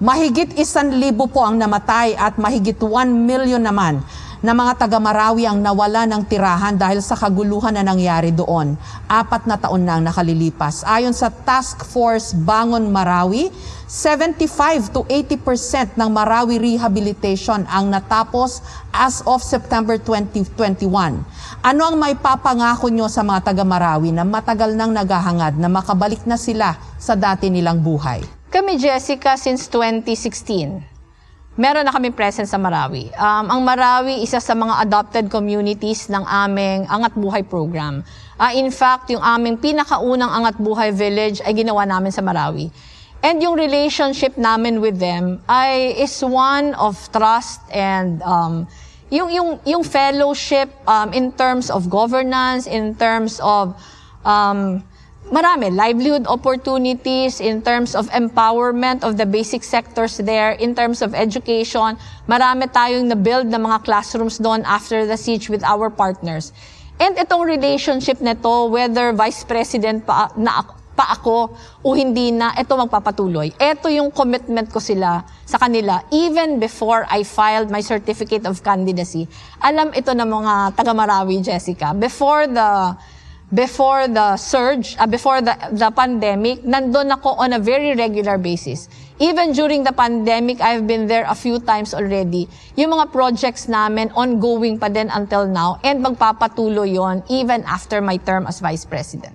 Mahigit 0.00 0.56
isan 0.56 0.96
libo 0.96 1.28
po 1.28 1.44
ang 1.44 1.60
namatay 1.60 2.16
at 2.16 2.40
mahigit 2.40 2.80
1 2.80 3.20
million 3.20 3.60
naman 3.60 4.00
na 4.40 4.56
mga 4.56 4.80
taga 4.80 4.96
Marawi 4.96 5.44
ang 5.44 5.60
nawala 5.60 6.08
ng 6.08 6.24
tirahan 6.24 6.72
dahil 6.72 7.04
sa 7.04 7.20
kaguluhan 7.20 7.76
na 7.76 7.84
nangyari 7.84 8.32
doon. 8.32 8.80
Apat 9.04 9.44
na 9.44 9.60
taon 9.60 9.84
na 9.84 10.00
ang 10.00 10.02
nakalilipas. 10.08 10.88
Ayon 10.88 11.12
sa 11.12 11.28
Task 11.28 11.84
Force 11.84 12.32
Bangon 12.32 12.88
Marawi, 12.88 13.52
75 13.84 14.88
to 14.88 15.04
80% 15.04 16.00
ng 16.00 16.08
Marawi 16.08 16.56
rehabilitation 16.56 17.68
ang 17.68 17.92
natapos 17.92 18.64
as 18.96 19.20
of 19.28 19.44
September 19.44 20.00
2021. 20.00 20.80
Ano 21.60 21.82
ang 21.84 22.00
may 22.00 22.16
papangako 22.16 22.88
nyo 22.88 23.04
sa 23.12 23.20
mga 23.20 23.52
taga 23.52 23.68
Marawi 23.68 24.16
na 24.16 24.24
matagal 24.24 24.72
nang 24.72 24.96
naghahangad 24.96 25.60
na 25.60 25.68
makabalik 25.68 26.24
na 26.24 26.40
sila 26.40 26.72
sa 26.96 27.12
dati 27.12 27.52
nilang 27.52 27.84
buhay? 27.84 28.39
Kami, 28.60 28.76
Jessica, 28.76 29.40
since 29.40 29.72
2016, 29.72 30.84
meron 31.56 31.80
na 31.80 31.96
kami 31.96 32.12
presence 32.12 32.52
sa 32.52 32.60
Marawi. 32.60 33.08
Um, 33.16 33.48
ang 33.48 33.64
Marawi, 33.64 34.20
isa 34.20 34.36
sa 34.36 34.52
mga 34.52 34.84
adopted 34.84 35.32
communities 35.32 36.12
ng 36.12 36.20
aming 36.28 36.84
Angat 36.84 37.16
Buhay 37.16 37.40
program. 37.40 38.04
Ah, 38.36 38.52
in 38.52 38.68
fact, 38.68 39.08
yung 39.08 39.24
aming 39.24 39.56
pinakaunang 39.56 40.28
Angat 40.28 40.60
Buhay 40.60 40.92
village 40.92 41.40
ay 41.40 41.56
ginawa 41.56 41.88
namin 41.88 42.12
sa 42.12 42.20
Marawi. 42.20 42.68
And 43.24 43.40
yung 43.40 43.56
relationship 43.56 44.36
namin 44.36 44.84
with 44.84 45.00
them 45.00 45.40
ay 45.48 45.96
is 45.96 46.20
one 46.20 46.76
of 46.76 47.00
trust 47.16 47.64
and 47.72 48.20
um, 48.28 48.68
yung 49.08 49.32
yung 49.32 49.56
yung 49.64 49.88
fellowship 49.88 50.68
um, 50.84 51.16
in 51.16 51.32
terms 51.32 51.72
of 51.72 51.88
governance, 51.88 52.68
in 52.68 52.92
terms 52.92 53.40
of 53.40 53.72
um, 54.20 54.84
marami, 55.28 55.68
livelihood 55.68 56.24
opportunities 56.26 57.40
in 57.40 57.60
terms 57.60 57.92
of 57.92 58.08
empowerment 58.10 59.04
of 59.04 59.20
the 59.20 59.26
basic 59.28 59.62
sectors 59.62 60.16
there, 60.16 60.56
in 60.56 60.74
terms 60.74 61.02
of 61.04 61.12
education. 61.12 62.00
Marami 62.24 62.64
tayong 62.72 63.12
na-build 63.12 63.46
na 63.52 63.60
mga 63.60 63.84
classrooms 63.84 64.40
doon 64.40 64.64
after 64.64 65.04
the 65.04 65.16
siege 65.20 65.52
with 65.52 65.60
our 65.62 65.92
partners. 65.92 66.52
And 67.00 67.16
itong 67.16 67.48
relationship 67.48 68.20
nito, 68.20 68.68
whether 68.68 69.12
vice 69.16 69.44
president 69.44 70.04
pa, 70.04 70.28
na, 70.36 70.60
pa 70.92 71.16
ako 71.16 71.56
o 71.80 71.96
hindi 71.96 72.28
na, 72.28 72.52
ito 72.52 72.76
magpapatuloy. 72.76 73.56
Ito 73.56 73.88
yung 73.88 74.12
commitment 74.12 74.68
ko 74.68 74.84
sila 74.84 75.24
sa 75.48 75.56
kanila 75.56 76.04
even 76.12 76.60
before 76.60 77.08
I 77.08 77.24
filed 77.24 77.72
my 77.72 77.80
certificate 77.80 78.44
of 78.44 78.60
candidacy. 78.60 79.24
Alam 79.64 79.96
ito 79.96 80.12
ng 80.12 80.28
mga 80.28 80.76
taga-Marawi, 80.76 81.40
Jessica. 81.40 81.96
Before 81.96 82.44
the 82.44 82.92
before 83.50 84.06
the 84.06 84.38
surge, 84.38 84.94
uh, 84.98 85.06
before 85.06 85.42
the, 85.42 85.54
the 85.74 85.90
pandemic, 85.90 86.62
nandun 86.62 87.10
ako 87.10 87.34
on 87.38 87.52
a 87.52 87.60
very 87.60 87.94
regular 87.94 88.38
basis. 88.38 88.88
Even 89.18 89.52
during 89.52 89.84
the 89.84 89.92
pandemic, 89.92 90.62
I've 90.62 90.86
been 90.86 91.06
there 91.06 91.26
a 91.28 91.34
few 91.34 91.60
times 91.60 91.92
already. 91.92 92.48
Yung 92.78 92.94
mga 92.94 93.12
projects 93.12 93.68
namin, 93.68 94.08
ongoing 94.16 94.78
pa 94.78 94.88
din 94.88 95.10
until 95.12 95.44
now, 95.44 95.76
and 95.84 96.00
magpapatuloy 96.00 96.94
yon 96.94 97.22
even 97.28 97.60
after 97.66 98.00
my 98.00 98.16
term 98.16 98.46
as 98.46 98.62
Vice 98.62 98.86
President. 98.88 99.34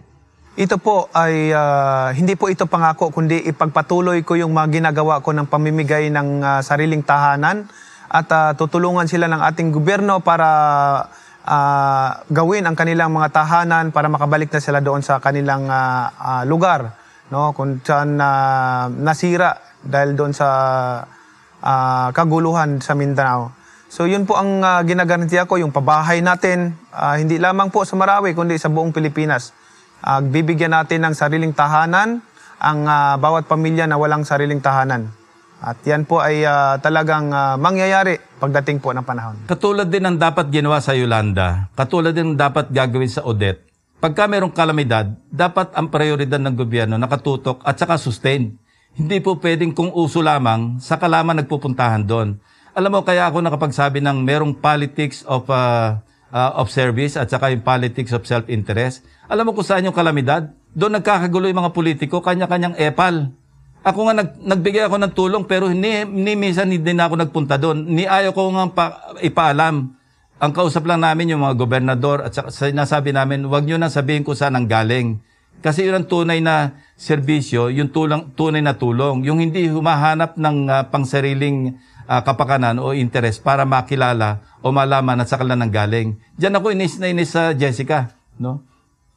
Ito 0.55 0.79
po 0.79 1.11
ay 1.11 1.51
ah, 1.51 2.15
hindi 2.15 2.39
po 2.39 2.47
ito 2.47 2.63
pangako 2.63 3.11
kundi 3.11 3.43
ipagpatuloy 3.43 4.23
ko 4.23 4.39
yung 4.39 4.55
mga 4.55 4.79
ginagawa 4.79 5.19
ko 5.19 5.35
ng 5.35 5.51
pamimigay 5.51 6.07
ng 6.07 6.39
ah, 6.39 6.63
sariling 6.63 7.03
tahanan 7.03 7.67
at 8.07 8.27
ah, 8.31 8.55
tutulungan 8.55 9.03
sila 9.03 9.27
ng 9.27 9.43
ating 9.51 9.75
gobyerno 9.75 10.23
para 10.23 10.47
ah, 11.45 12.25
gawin 12.27 12.65
ang 12.65 12.75
kanilang 12.75 13.13
mga 13.13 13.31
tahanan 13.31 13.93
para 13.93 14.09
makabalik 14.09 14.49
na 14.49 14.59
sila 14.59 14.81
doon 14.81 15.05
sa 15.05 15.21
kanilang 15.21 15.69
ah, 15.69 16.11
ah, 16.17 16.43
lugar 16.43 16.97
no 17.29 17.57
kung 17.57 17.81
saan 17.81 18.21
na 18.21 18.29
nasira 18.89 19.57
dahil 19.81 20.17
doon 20.17 20.33
sa 20.33 20.47
ah, 21.61 22.09
kaguluhan 22.11 22.81
sa 22.81 22.97
Mindanao. 22.97 23.65
So 23.95 24.09
yun 24.09 24.25
po 24.27 24.35
ang 24.35 24.59
uh, 24.59 24.81
ginagarantiya 24.83 25.47
ko, 25.47 25.55
yung 25.61 25.71
pabahay 25.71 26.19
natin, 26.19 26.75
ah, 26.91 27.15
hindi 27.15 27.39
lamang 27.39 27.71
po 27.71 27.87
sa 27.87 27.95
Marawi, 27.95 28.35
kundi 28.35 28.57
sa 28.59 28.67
buong 28.67 28.91
Pilipinas. 28.91 29.55
Ah, 30.03 30.19
bibigyan 30.19 30.75
natin 30.75 31.05
ng 31.05 31.15
sariling 31.15 31.55
tahanan 31.55 32.19
ang 32.59 32.79
ah, 32.83 33.15
bawat 33.15 33.47
pamilya 33.47 33.87
na 33.87 33.95
walang 33.95 34.27
sariling 34.27 34.59
tahanan. 34.59 35.07
At 35.63 35.79
yan 35.87 36.03
po 36.03 36.19
ay 36.19 36.43
ah, 36.43 36.77
talagang 36.79 37.31
ah, 37.31 37.55
mangyayari 37.55 38.19
pagdating 38.39 38.83
po 38.83 38.91
ng 38.91 39.05
panahon. 39.07 39.35
Katulad 39.47 39.87
din 39.87 40.03
ng 40.03 40.17
dapat 40.19 40.51
ginawa 40.51 40.83
sa 40.83 40.95
Yolanda, 40.95 41.71
katulad 41.73 42.11
din 42.11 42.35
ng 42.35 42.39
dapat 42.39 42.69
gagawin 42.71 43.09
sa 43.09 43.23
Odette, 43.23 43.65
pagka 44.03 44.27
mayroong 44.27 44.53
kalamidad, 44.53 45.15
dapat 45.31 45.71
ang 45.73 45.87
prioridad 45.87 46.41
ng 46.41 46.55
gobyerno 46.55 46.99
nakatutok 46.99 47.63
at 47.63 47.79
saka 47.79 47.95
sustained. 47.95 48.59
Hindi 48.95 49.19
po 49.19 49.35
pwedeng 49.43 49.75
kung 49.75 49.91
uso 49.91 50.23
lamang, 50.23 50.79
saka 50.79 51.11
lamang 51.11 51.43
nagpupuntahan 51.43 52.07
doon. 52.07 52.39
Alam 52.75 52.99
mo, 52.99 52.99
kaya 53.03 53.27
ako 53.27 53.43
nakapagsabi 53.43 53.99
ng 54.03 54.23
merong 54.23 54.55
politics 54.55 55.23
of, 55.27 55.47
uh, 55.51 55.99
uh, 56.31 56.51
of 56.59 56.67
service 56.71 57.15
at 57.15 57.31
saka 57.31 57.51
yung 57.51 57.63
politics 57.63 58.11
of 58.11 58.23
self-interest. 58.27 59.03
Alam 59.31 59.51
mo 59.51 59.51
kung 59.55 59.67
saan 59.67 59.87
yung 59.87 59.95
kalamidad? 59.95 60.51
Doon 60.75 60.99
nagkakagulo 60.99 61.47
yung 61.47 61.63
mga 61.63 61.71
politiko, 61.71 62.19
kanya-kanyang 62.19 62.75
epal. 62.75 63.31
Ako 63.85 64.09
nga 64.09 64.17
nag, 64.17 64.41
nagbigay 64.41 64.89
ako 64.89 64.97
ng 64.97 65.13
tulong 65.13 65.43
pero 65.45 65.69
ni, 65.69 66.01
ni 66.09 66.33
minsan 66.33 66.65
hindi 66.73 66.89
na 66.89 67.05
ako 67.05 67.21
nagpunta 67.21 67.61
doon. 67.61 67.85
Ni 67.85 68.09
ayaw 68.09 68.33
ko 68.33 68.49
nga 68.49 68.65
pa, 68.73 68.85
ipaalam. 69.21 69.93
Ang 70.41 70.51
kausap 70.57 70.89
lang 70.89 71.05
namin 71.05 71.37
yung 71.37 71.45
mga 71.45 71.53
gobernador 71.53 72.25
at 72.25 72.33
sinasabi 72.49 73.13
namin, 73.13 73.45
wag 73.45 73.69
nyo 73.69 73.77
na 73.77 73.93
sabihin 73.93 74.25
kung 74.25 74.33
saan 74.33 74.57
ang 74.57 74.65
galing. 74.65 75.21
Kasi 75.61 75.85
yun 75.85 76.01
ang 76.01 76.09
tunay 76.09 76.41
na 76.41 76.81
serbisyo, 76.97 77.69
yung 77.69 77.93
tulang, 77.93 78.33
tunay 78.33 78.65
na 78.65 78.73
tulong. 78.73 79.21
Yung 79.21 79.37
hindi 79.37 79.69
humahanap 79.69 80.33
ng 80.33 80.57
uh, 80.65 80.89
pangsariling 80.89 81.77
uh, 82.09 82.21
kapakanan 82.25 82.81
o 82.81 82.89
interes 82.97 83.37
para 83.37 83.69
makilala 83.69 84.41
o 84.65 84.73
malaman 84.73 85.21
at 85.21 85.29
sa 85.29 85.37
kanila 85.37 85.61
ng 85.61 85.69
galing. 85.69 86.17
Diyan 86.41 86.57
ako 86.57 86.73
inis 86.73 86.97
na 86.97 87.13
inis 87.13 87.37
sa 87.37 87.53
Jessica. 87.53 88.17
No? 88.41 88.65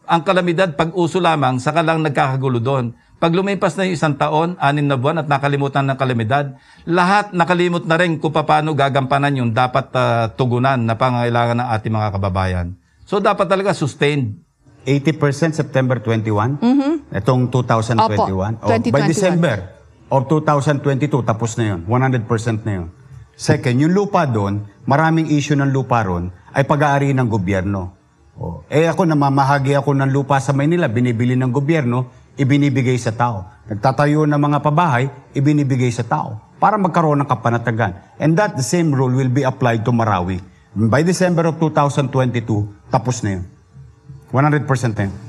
Ang 0.09 0.25
kalamidad, 0.25 0.77
pag 0.77 0.93
uso 0.93 1.21
lamang, 1.21 1.57
saka 1.61 1.85
lang 1.85 2.01
nagkakagulo 2.01 2.61
doon. 2.61 2.97
Pag 3.19 3.35
lumipas 3.35 3.75
na 3.75 3.83
yung 3.83 3.99
isang 3.99 4.15
taon, 4.15 4.55
anim 4.63 4.87
na 4.87 4.95
buwan 4.95 5.27
at 5.27 5.27
nakalimutan 5.27 5.83
ng 5.91 5.99
kalamidad, 5.99 6.55
lahat 6.87 7.35
nakalimot 7.35 7.83
na 7.83 7.99
rin 7.99 8.15
kung 8.23 8.31
paano 8.31 8.79
gagampanan 8.79 9.35
yung 9.43 9.51
dapat 9.51 9.91
uh, 9.91 10.31
tugunan 10.39 10.79
na 10.79 10.95
pangangailangan 10.95 11.59
ng 11.59 11.69
ating 11.75 11.95
mga 11.99 12.09
kababayan. 12.15 12.67
So 13.03 13.19
dapat 13.19 13.51
talaga 13.51 13.75
sustained. 13.75 14.39
80% 14.87 15.59
September 15.59 15.99
21. 15.99 16.63
Itong 17.11 17.51
2021. 17.51 17.99
Opo, 17.99 18.25
Oh, 18.63 18.71
by 18.71 18.79
2021. 18.87 19.11
December 19.11 19.57
of 20.09 20.31
2022, 20.31 21.11
tapos 21.27 21.59
na 21.59 21.75
yun. 21.75 21.81
100% 21.91 22.65
na 22.65 22.73
yun. 22.73 22.89
Second, 23.35 23.77
yung 23.83 23.93
lupa 23.93 24.25
doon, 24.31 24.63
maraming 24.87 25.27
issue 25.35 25.59
ng 25.59 25.75
lupa 25.75 26.07
ron 26.07 26.31
ay 26.55 26.63
pag-aari 26.63 27.11
ng 27.13 27.27
gobyerno. 27.27 27.99
Oh. 28.39 28.63
Eh 28.71 28.87
ako, 28.87 29.11
namamahagi 29.11 29.75
ako 29.75 29.91
ng 29.99 30.11
lupa 30.15 30.39
sa 30.39 30.55
Maynila, 30.55 30.87
binibili 30.87 31.35
ng 31.35 31.51
gobyerno, 31.51 32.09
ibinibigay 32.39 32.97
sa 32.97 33.11
tao. 33.11 33.51
Nagtatayo 33.69 34.25
ng 34.25 34.41
mga 34.41 34.59
pabahay, 34.63 35.11
ibinibigay 35.35 35.91
sa 35.93 36.07
tao 36.07 36.41
para 36.57 36.79
magkaroon 36.79 37.23
ng 37.23 37.29
kapanatagan. 37.29 38.19
And 38.19 38.39
that 38.39 38.55
the 38.55 38.65
same 38.65 38.95
rule 38.95 39.13
will 39.13 39.31
be 39.31 39.43
applied 39.43 39.87
to 39.87 39.93
Marawi. 39.95 40.41
By 40.73 41.03
December 41.03 41.51
of 41.51 41.59
2022, 41.59 42.91
tapos 42.91 43.21
na 43.27 43.43
yun. 43.43 43.45
100% 44.31 44.65
na 44.95 45.05
yun. 45.11 45.28